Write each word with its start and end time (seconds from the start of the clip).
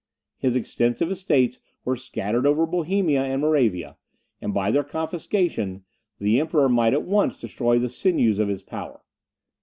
His 0.39 0.55
extensive 0.55 1.11
estates 1.11 1.59
were 1.85 1.95
scattered 1.95 2.47
over 2.47 2.65
Bohemia 2.65 3.21
and 3.23 3.39
Moravia; 3.39 3.97
and 4.41 4.51
by 4.51 4.71
their 4.71 4.83
confiscation, 4.83 5.83
the 6.17 6.39
Emperor 6.39 6.67
might 6.67 6.93
at 6.93 7.05
once 7.05 7.37
destroy 7.37 7.77
the 7.77 7.87
sinews 7.87 8.39
of 8.39 8.47
his 8.47 8.63
power. 8.63 9.03